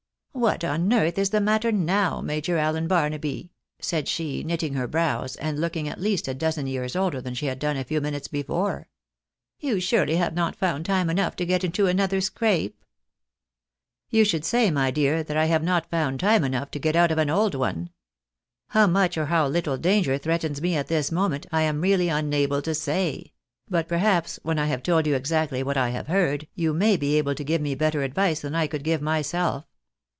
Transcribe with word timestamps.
"What 0.33 0.63
on 0.63 0.91
earth 0.93 1.19
is 1.19 1.29
the 1.31 1.41
matter 1.41 1.73
now. 1.73 2.21
Major 2.21 2.57
Alien 2.57 2.87
Barnaby?" 2.87 3.51
said 3.79 4.07
she, 4.07 4.43
knitting 4.45 4.73
her 4.73 4.87
brows, 4.87 5.35
and 5.35 5.59
looking 5.59 5.89
at 5.89 5.99
least 5.99 6.25
a 6.27 6.33
dozen 6.33 6.67
years 6.67 6.95
older 6.95 7.19
than 7.21 7.33
she 7.35 7.47
had 7.47 7.59
done 7.59 7.75
a 7.75 7.83
few 7.83 7.99
minutes 8.01 8.27
before." 8.29 8.87
You 9.59 9.81
surely 9.81 10.15
haye 10.15 10.31
not 10.33 10.55
found 10.55 10.85
time 10.85 11.09
enough 11.09 11.35
to 11.35 11.45
get 11.45 11.65
into 11.65 11.85
another 11.85 12.21
scrape?"" 12.21 12.83
You 14.09 14.23
should 14.23 14.45
say, 14.45 14.71
my 14.71 14.89
dear, 14.89 15.21
that 15.21 15.35
I 15.35 15.45
have 15.45 15.63
not 15.63 15.91
found 15.91 16.21
time 16.21 16.45
enough 16.45 16.71
to 16.71 16.79
get 16.79 16.95
out 16.95 17.11
of 17.11 17.17
an 17.17 17.29
old 17.29 17.53
one. 17.53 17.89
How 18.69 18.87
much 18.87 19.17
or 19.17 19.25
how 19.25 19.47
little 19.47 19.77
danger 19.77 20.17
threatens 20.17 20.61
me 20.61 20.77
at 20.77 20.87
this 20.87 21.11
moment, 21.11 21.45
I 21.51 21.63
am 21.63 21.81
really 21.81 22.07
imable 22.07 22.63
to 22.63 22.73
say; 22.73 23.33
but 23.69 23.87
perhaps 23.87 24.39
when 24.43 24.57
I 24.57 24.67
have 24.67 24.81
told 24.81 25.05
you 25.05 25.13
exactly 25.13 25.61
what 25.61 25.77
I 25.77 25.89
have 25.89 26.07
heard, 26.07 26.47
you 26.55 26.73
may 26.73 26.95
be 26.95 27.17
able 27.17 27.35
to 27.35 27.43
give 27.43 27.61
me 27.61 27.75
better 27.75 28.01
advice 28.01 28.39
than 28.39 28.55
I 28.55 28.65
could 28.67 28.85
give 28.85 29.01
myself. 29.01 29.65